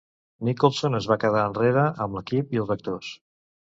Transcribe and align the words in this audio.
Nicholson 0.47 0.99
es 0.99 1.09
va 1.11 1.17
quedar 1.25 1.43
enrere 1.49 1.83
amb 2.07 2.17
l'equip 2.19 2.57
i 2.59 2.63
els 2.63 2.77
actors. 2.77 3.13